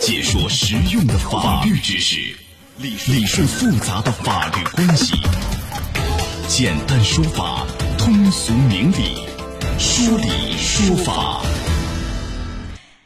[0.00, 2.34] 解说实用的法律知识，
[2.78, 5.14] 理理顺复杂的法律关系，
[6.48, 7.66] 简单说法，
[7.98, 9.26] 通俗明理，
[9.78, 11.42] 说理说法。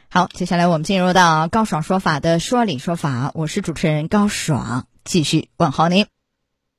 [0.08, 6.06] 好，接下来我们进入到高爽说法的说理说法，我是主持人高爽，继续问候您。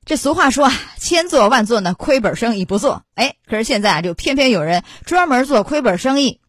[0.05, 3.03] 这俗话说啊，千做万做呢，亏本生意不做。
[3.15, 6.39] 哎，可是现在啊，就偏偏有人专门做亏本生意。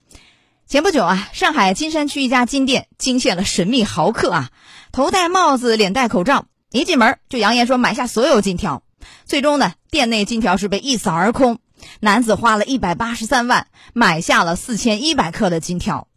[0.69, 4.51] 前不久啊，上海金山区一家金店惊现了神秘豪客啊，
[4.91, 8.83] 头戴帽子，脸戴口罩，一进门就扬言说买下所有金条。
[9.25, 11.61] 最终呢，店内金条是被一扫而空，
[12.01, 16.09] 男子花了一百八十三万买下了四千一百克的金条。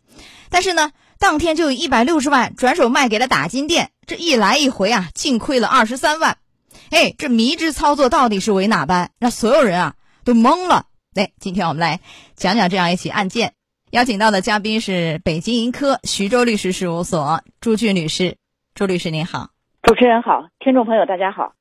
[0.49, 6.37] 但是呢，当天就有一百六十万转手卖给了打金店，这一来一回啊，净亏了二十三万。
[6.89, 9.09] 哎，这迷之操作到底是为哪般？
[9.19, 10.87] 让所有人啊都懵了。
[11.13, 11.99] 哎，今天我们来
[12.35, 13.53] 讲讲这样一起案件。
[13.91, 18.37] 邀请到的嘉宾是北京盈科徐州律师事务所朱俊律师。
[18.75, 19.49] 朱律师您好，
[19.81, 21.53] 主持人好，听众朋友大家好，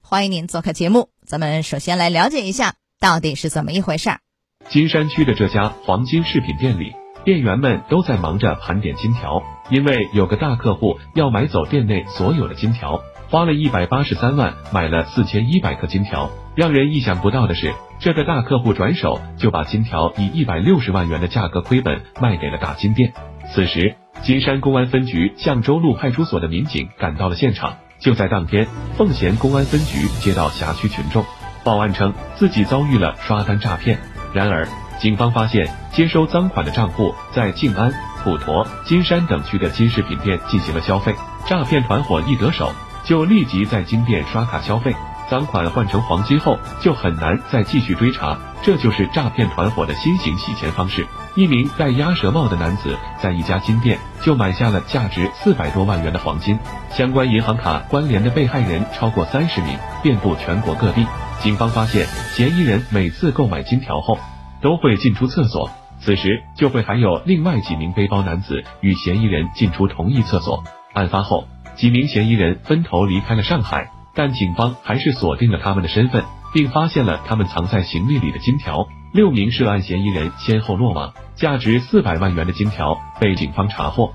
[0.00, 1.08] 欢迎您做客节目。
[1.26, 4.20] 咱们首先来了解一下到底是怎么一回事儿。
[4.68, 6.92] 金山区的这家黄金饰品店里，
[7.24, 13.02] 店员们都在忙着盘点金条，因为有个大客户要买走店内所有的金条，
[13.32, 16.28] 花了一百八十三万买了四千一百克金条。
[16.54, 23.14] 让人意想不到的是，这个大客户转手就把金条以一百六十万元的价格亏本卖给了打金店。
[23.50, 27.78] 此时，金山公安分局象州路派出所的民警赶到了现场。
[27.98, 28.66] 就在当天，
[28.98, 31.24] 奉贤公安分局接到辖区群众
[31.64, 33.98] 报案称自己遭遇了刷单诈骗。
[34.34, 37.90] 然而，警方发现接收赃款的账户在静安、
[38.22, 41.14] 普陀、金山等区的金饰品店进行了消费。
[41.46, 42.70] 诈骗团伙一得手，
[43.04, 44.94] 就立即在金店刷卡消费。
[45.30, 51.06] 赃款换成黄金后，就很难再继续追查，这就是诈骗团伙的新型洗钱方式。
[51.34, 56.58] 一名戴鸭舌帽的男子在一家金店就买下了价值四百多万元的黄金，
[56.90, 61.06] 相关银行卡关联的被害人超过三十名，遍布全国各地。
[61.40, 64.18] 警方发现，嫌疑人每次购买金条后
[64.60, 70.62] 都会进出厕所，此时就会还有另外几名背包男子与嫌疑人进出同一厕所。
[70.92, 71.46] 案发后，
[71.82, 73.90] 几名嫌疑人分头离开了上海。
[74.14, 76.22] 但警方还是锁定了他们的身份，
[76.54, 78.86] 并发现了他们藏在行李里的金条。
[79.12, 84.14] 六名涉案嫌疑人先后落网，价值四百万元的金条被警方查获。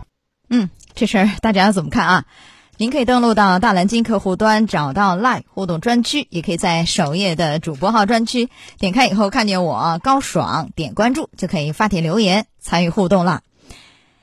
[0.49, 2.23] 嗯，这事儿大家要怎么看啊？
[2.77, 8.47] 您可以登录到大蓝鲸客户端，找到 Live 互动专区，也可以在首页的主播号专区
[8.79, 13.41] 点开以后看见我高爽，点关注就可以发帖留言参与互动了。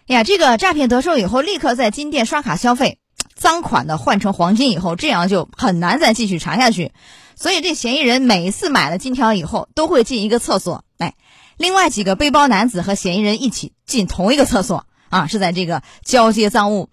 [0.07, 3.01] 呀，这个诈骗得手以后，立刻在金店刷卡消费。
[3.45, 6.93] 赃款的换成黄金以后，这样就很难再继续查下去。
[7.35, 10.83] 所以这嫌疑人每一次买了金条以后，都会进一个厕所。
[10.97, 11.13] 哎，
[11.59, 16.89] 另外几个背包男子和嫌疑人一起进同一个厕所啊，是在这个交接赃物。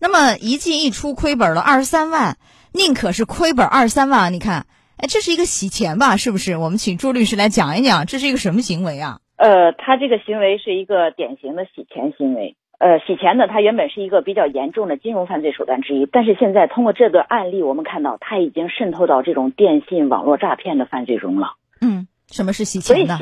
[0.00, 2.36] 那么一进一出亏本了二十三万，
[2.72, 4.32] 宁可是亏本二十三万。
[4.32, 6.16] 你看，哎，这是一个洗钱吧？
[6.16, 6.56] 是不是？
[6.56, 9.20] 我们请朱律师来讲一讲，这是一个什么行为啊？
[9.36, 12.56] 呃，他这个行为是一个典型的洗钱行为。
[12.82, 21.52] 呃，洗钱呢，它原本是一个比较严重的金融犯罪手段之一，但是现在通过这个案例，我们看到它已经渗透到这种电信网络诈骗的犯罪中了。
[21.80, 23.20] 嗯，什么是洗钱呢？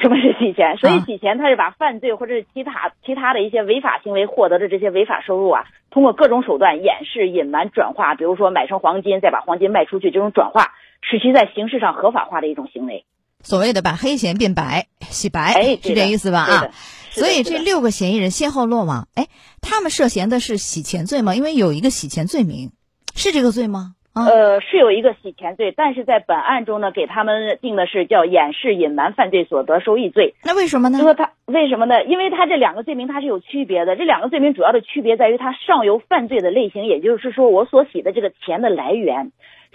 [0.00, 0.78] 什么是洗钱？
[0.78, 10.72] 所以洗钱，它是把犯罪或者是其他其他的一些违法行为获得的这些违法收入啊，通过各种手段掩饰、隐瞒、转化，比如说买成黄金，再把黄金卖出去，这种转化，
[11.02, 13.04] 使其在形式上合法化的一种行为。
[13.42, 16.40] 所谓的把黑钱变白，洗白，是这意思吧？
[16.40, 16.68] 啊。
[17.12, 19.28] 所以这六个嫌疑人先后落网，哎，
[19.60, 21.34] 他们涉嫌的是洗钱罪吗？
[21.36, 22.72] 因为有一个洗钱罪名，
[23.14, 23.94] 是这个罪吗？
[24.14, 30.34] 呃，是有一个洗钱罪，但是在本案中呢，给他们定的是叫掩饰、隐瞒犯罪所得收益罪。
[30.44, 30.98] 那为什么呢？
[30.98, 32.04] 说他为什么呢？
[32.04, 39.32] 因为他这两个罪名它是有区别的，这两个罪名主要的区别在于它上游犯罪的类型，也就是说我所洗的这个钱的来源。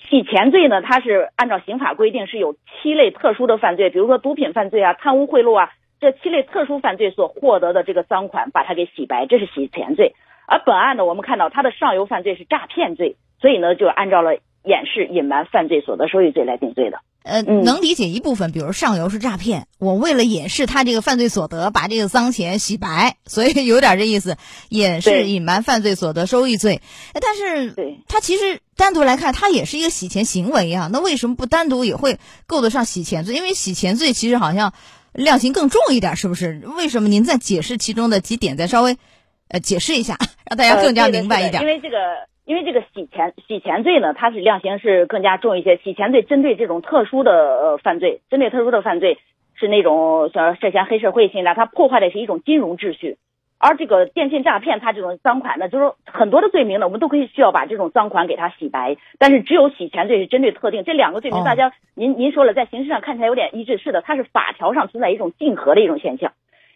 [0.09, 5.69] 洗钱罪呢，它是按照刑法规定是有七类特殊的犯罪，比如说毒品犯罪啊、贪污贿赂啊。
[6.01, 10.13] 这七类特殊犯罪所获得的这个赃款，把它给洗白，这是洗钱罪。
[10.47, 16.99] 而本案呢，我们看到它的上游犯罪是诈骗罪，所以呢，就按照了掩饰、隐瞒犯罪所得收益罪来定罪的。
[17.23, 24.37] 呃，能理解一部分，比如上游是诈骗，我为了掩饰他这个犯罪所得，把这个脏钱洗白，所以有点这意思，
[24.69, 26.81] 掩饰、隐瞒犯罪所得收益罪。
[27.13, 27.75] 但是，
[28.07, 30.89] 他其实单独来看，它也是一个洗钱行为啊。
[30.91, 33.35] 那为什么不单独也会够得上洗钱罪？
[33.35, 34.73] 因为洗钱罪其实好像。
[35.11, 36.61] 量刑更重一点，是不是？
[36.77, 38.95] 为什么您再解释其中的几点，再稍微
[39.47, 40.15] 呃解释一下，
[40.45, 41.63] 让大家更加明白一点？
[41.63, 41.97] 因为这个，
[42.49, 45.77] 因为这个洗钱洗钱罪呢，它是量刑是更加重一些。
[45.77, 49.19] 洗钱罪针对这种特殊的呃犯罪，针对特殊的犯罪
[49.53, 53.17] 是那种像涉嫌黑社会性的，它破坏的是一种金融秩序
[53.59, 58.97] 而这个电信诈骗，它这种赃款呢，就是很多的罪名呢，我们都可以需要把这种赃款给它洗白。
[59.19, 66.31] 但是只有洗钱罪是针对特定这两个罪名，大家您您说了，在形式上看起来有点一致，是的，它是法条上存在一种竞合的一种现象。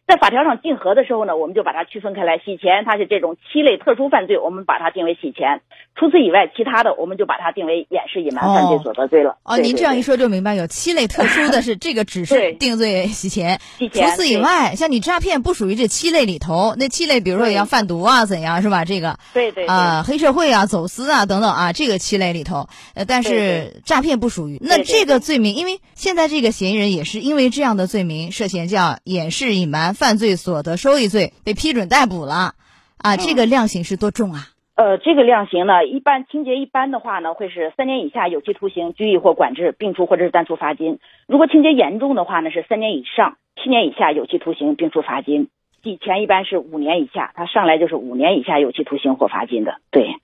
[0.06, 2.38] 在法条上竞合的时候呢，我们就把它区分开来。
[2.44, 5.62] 洗钱它是这种七类特殊犯罪，我们把它定为洗钱。
[5.96, 9.38] 除此以外，其他的我们就把它定为掩饰隐瞒犯罪所得罪了。
[9.44, 13.62] 哦，您这样一说就明白，有七类特殊的是 这个只是定罪洗钱。
[13.78, 14.10] 洗钱。
[14.10, 16.76] 除此以外，像你诈骗不属于这七类里头。
[16.78, 18.84] 那七类，比如说要贩毒啊，怎样是吧？
[18.84, 24.58] 这个对对啊，黑社会啊，走私啊等等啊，这个七类里头，呃，但是诈骗不属于。
[24.60, 30.78] 那这个罪名，因为现在这个嫌疑人也是因为这样的罪名涉嫌叫掩饰隐瞒犯罪所得。
[30.78, 32.56] 收益罪被批准逮捕了，
[32.98, 34.48] 啊，这个量刑是多重啊？
[34.76, 40.98] 呃，这个量刑呢，一般情节一般的话呢，会是三年以下有期徒刑、拘役或管制，并处或者是单处罚金；
[41.28, 45.50] 如果情节严重的话呢，是三年以上七年以下有期徒刑，并处罚金。
[45.84, 49.76] 以前一般是五年以下，他上来就是五年以下有期徒刑或罚金的。
[49.92, 50.16] 对，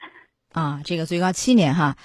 [0.51, 1.95] 啊，这个最高七年哈。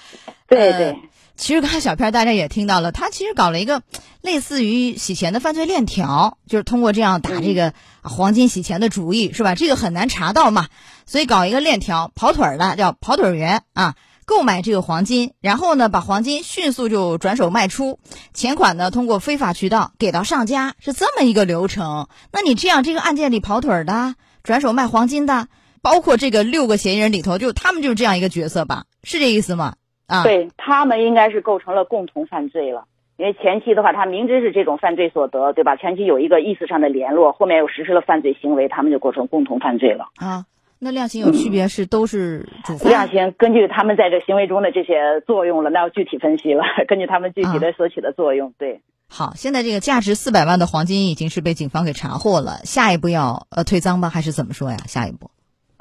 [0.47, 0.97] 对对。
[1.37, 3.83] 其实刚才小片大家也听到了，他其实搞了一个
[4.21, 9.53] 类似于洗钱的犯罪链条，就是通过这样打这个黄金洗钱的主意，是吧？
[9.53, 10.67] 这个很难查到嘛，
[11.05, 17.99] 所以搞一个链条，跑腿儿的叫跑腿员啊，购买这个黄金，然后呢把黄金迅速就转手卖出，
[18.33, 22.07] 钱款呢通过非法渠道给到上家，是这么一个流程。
[22.31, 25.49] 那你这样这个案件里跑腿儿的、转手卖黄金的，
[25.85, 28.85] 包括这个六个嫌疑人里头，就他们就是这样一个角色吧？
[29.03, 29.75] 是这意思吗？
[30.07, 32.85] 啊，对他们应该是构成了共同犯罪了，
[33.17, 35.75] 因为前期的话，他明知是这种犯罪所得，对吧？
[35.75, 40.07] 前期有一个意思上的联络，后面又实施了犯罪行为，他们就构成共同犯罪了。
[40.15, 40.45] 啊，
[40.79, 42.89] 那量刑有区别是都是主犯？
[42.89, 48.51] 量刑根据他们在这行为中的这些作用了，那要具体分析了， 根据他们具体的所起的作用。
[48.57, 54.77] 对，好，现在这个价值四百万的黄金已经是被警方给查获了，下一步要呃退赃吗，还是怎么说呀？
[54.87, 55.29] 下一步？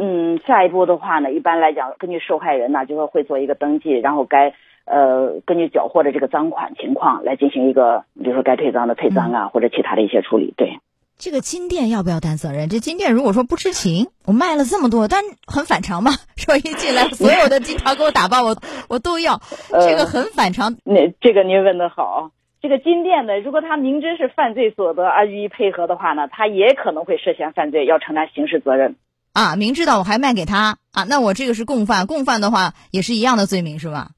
[0.06, 4.52] 嗯，下一步的话呢，一般来讲，根据受害人呢，就说会做一个登记，然后该
[4.84, 10.52] 呃根据缴获的这个赃款情况来进行一个，比如说该退赃的退赃啊，或者其他的一些处理。
[10.58, 10.78] 对，
[11.16, 12.68] 这个金店要不要担责任？
[12.68, 18.54] 这金店如果说不知情，我卖了这么多，但很反常嘛，说一进来所有的金条给我打包，我
[18.90, 19.40] 我都要，
[19.70, 20.76] 这个很反常。
[20.84, 22.30] 那这个您问的好，
[22.60, 28.96] 这个金店呢，如果他明知是犯罪所得而予以配合的话呢，他也可能会涉嫌犯罪，要承担刑事责任。
[29.34, 34.10] 啊，明知道我还卖给他啊，那我这个是共犯，共犯的话也是一样的罪名是吧？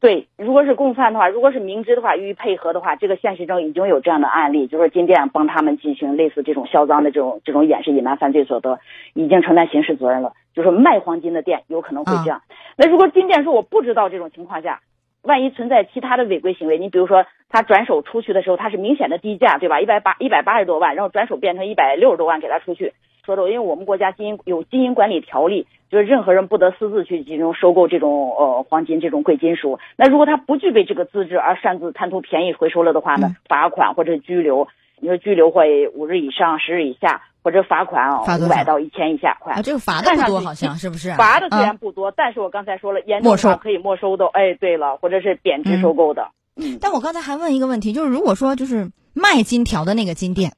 [0.00, 8.80] 对，如果是共犯的话，如果是明知的话予以配合的话，这个现实中已经有这样的案例，就是金店帮他们进行类似这种销赃的这种这种掩饰隐瞒犯罪所得，
[9.14, 10.32] 已经承担刑事责任了。
[10.54, 12.42] 就是卖黄金的店有可能会这样。
[12.76, 14.80] 那如果金店说我不知道这种情况下，
[15.22, 19.80] 万一存在其他的违规行为，你比如说他转手出去的时候，他是明显的低价，对吧？
[19.80, 22.92] 一百八一百八十多万，然后转手变成一百六十多万给他出去。
[23.24, 29.78] 说的，因为我们国家经营有经营管理条例，就是任何人不得私自去集中收购这种呃黄金这种贵金属。
[29.96, 34.68] 那如果他不具备这个资质而擅自贪图便宜回收了的话呢，罚款或者拘留。
[35.00, 39.36] 你说拘留会五日以上十日以下，或者罚款五百到一千以下。
[39.44, 41.12] 啊，这个罚的不多，好像是不是？
[41.14, 44.24] 罚的虽然不多，但是我刚才说了，严重的话可以没收的。
[44.32, 46.28] 哎，对了，或者是贬值收购的。
[46.56, 46.78] 嗯。
[46.80, 50.52] 但我刚才还问一个问题，就是如果说就是卖金条的那个金店，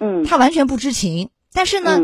[0.00, 1.98] 嗯，他完全不知情，但是呢？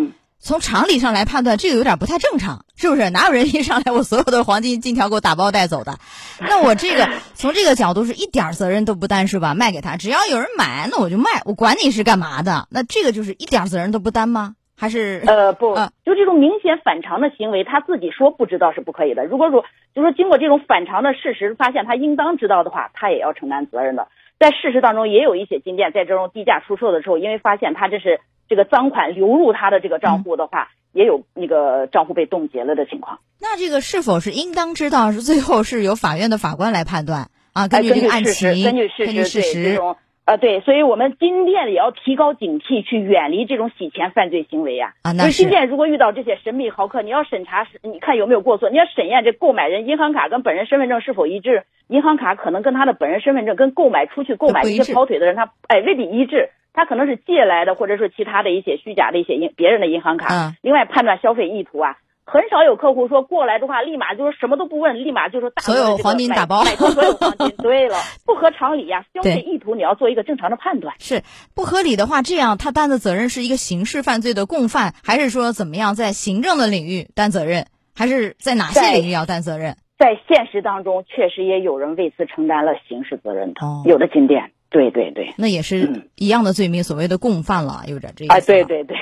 [0.44, 3.10] 从常理上来判断，这个有点不太正常，是不是？
[3.10, 6.00] 哪有人一上来我所有的黄金金条给我打包带走的？
[6.41, 9.55] 那我这个 从这个角度是一点责任都不担是吧？
[9.55, 12.67] 卖给他，只要有人买，那我就卖，我管你是干嘛的。
[12.72, 14.56] 那这个就是一点责任都不担吗？
[14.76, 19.24] 还是呃不，就这种明显反常的行为，他自己说不知道是不可以的。
[19.24, 24.08] 如果说就说经过这种反常的事实发现他应当知道的话，他也要承担责任的。
[24.43, 28.19] 在事实当中，也有一些金店在这种低价出售的时候，因为发现他这是。
[28.49, 33.20] 这个赃款流入他的这个账户的话，也有那个账户被冻结了的情况。
[33.41, 35.11] 那这个是否是应当知道？
[35.13, 37.69] 是最后是由法院的法官来判断啊？
[37.69, 44.94] 根据这个案情，根据事实，事实，这种呃，对，所以我们金店也要提高警惕，去远离这种洗钱犯罪行为呀。
[45.02, 48.70] 啊，那金店如果遇到这些神秘豪客，你要审查，你看有没有过错？
[48.70, 51.64] 你要审验这购买人银行卡跟本人身份证是否一致？
[51.88, 56.50] 银行卡可能跟他的本人身份证跟购买出去购买一些跑腿的人，他哎未必一致。
[56.74, 60.55] 他可能是借来的，或者说其他的一些虚假的一些银别人的银行卡。
[60.62, 67.50] 另外判断消费意图啊，很少有客户说过来的话，立马就是什么都不问，立马就说大所有黄金打包，买所有黄金。
[67.58, 70.94] 对了，不合常理呀，消费意图你要做一个正常的判断。
[70.98, 71.22] 是
[71.55, 79.76] 不合理的话，这样他担的责任是一个刑事犯罪的共犯，还是说怎么样在行政的领域担责任，还是在哪些领域要担责任？
[79.98, 84.52] 在现实当中，确实也有人为此承担了刑事责任的，有的金店。
[84.70, 88.32] 对对对，那也是一样的罪名，所谓的共犯了，有点这意思。
[88.32, 88.96] 啊，对对对。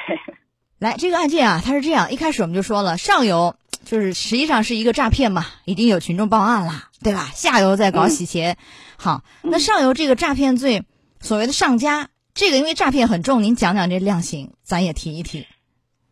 [0.80, 6.72] 来，这个案件啊，它是这样，一开始我们就说了，上游就是实际上是一个诈骗嘛，已经有群众报案了，
[7.04, 7.28] 对吧？
[7.34, 8.56] 下游在搞洗钱。
[8.96, 10.84] 好，那上游这个诈骗罪，
[11.18, 15.46] 所谓的上家，这个因为诈骗很重，您讲讲这量刑，咱也提一提。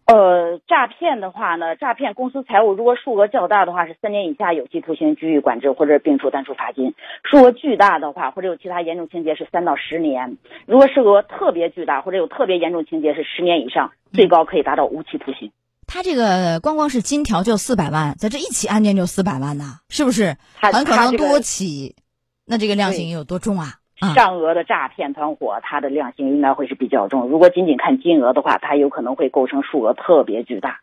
[0.05, 6.93] 呃，诈骗的话呢，诈骗公司财物如果数额较大的话，是三年以下有期徒刑、拘役、管制或者并处单处罚金；
[7.25, 10.39] 数额巨大的话，或者有其他严重情节，是三到十年。
[10.67, 15.53] 如果数额特别巨大或者有特别严重情节，是十年以上，最高可以达到无期徒刑。
[15.87, 20.37] 他这个光光是金条就四百万，在这一起案件就四百万呢，是不是？
[20.61, 21.97] 很可能多起，
[22.45, 23.75] 那这个量刑有多重啊？
[24.15, 27.29] 上额的诈骗团伙，它的量刑应该会是比较重。
[27.29, 30.79] 如果仅仅看金额的话，它有可能会构成数额特别巨大，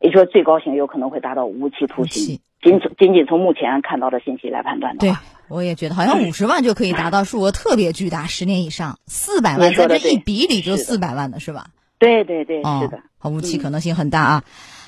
[0.00, 2.40] 也就是说最高刑有可能会达到无期徒刑。
[2.60, 11.68] 仅从仅仅从目前看到的信息来判断的话，对，我也觉得好像五十万就可以达到数额特别巨大，十年以上，四百万在这一笔里就四百万的是吧？
[12.00, 12.98] 对对对，是的，
[13.30, 14.42] 无期可能性很大啊。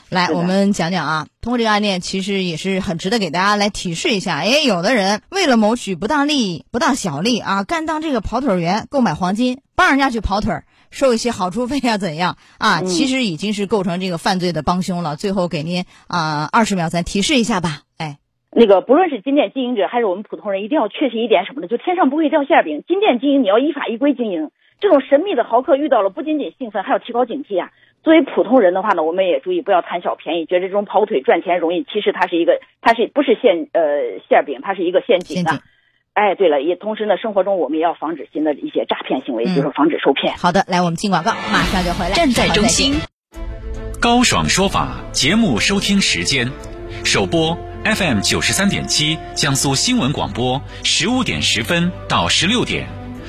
[0.08, 4.36] 来，我们讲讲啊，通过这个案件，其实也是很值得给大家来提示一下。
[4.36, 12.82] 哎，有的人为了谋取不当利益、不当小利啊，干当这个跑腿员，购买黄金，帮人家去跑腿，收一些好处费啊，怎样啊？
[12.82, 15.16] 其实已经是构成这个犯罪的帮凶了。
[15.16, 17.82] 最后给您啊二十秒，咱提示一下吧。
[17.96, 18.18] 哎，
[18.50, 21.68] 那个不论是金店经营者还是我们普通人，一定要确信一点什么呢？
[21.68, 22.84] 就天上不会掉馅饼。
[22.86, 24.50] 金店经营，你要依法依规经营。
[24.82, 27.70] 这种神秘的豪客遇到了，不仅仅兴奋，还要提高警惕啊。
[28.02, 35.60] 作为普通人的话呢，我们也注意不要贪小便宜，觉得这种跑腿赚钱容易，其实它是一个，它是不是陷呃馅饼，它是一个陷阱啊！
[36.14, 40.36] 哎，对了，也同时呢，生活中我们也要防止新的一些诈骗行为，就是防止受骗。
[40.36, 42.10] 好的，来我们进广告，马上就回来。
[42.10, 42.94] 站在中心，
[44.00, 46.50] 高爽说法节目收听时间，
[47.04, 53.01] 首播 FM 九十三点七，江苏新闻广播，十五点十分到十六点。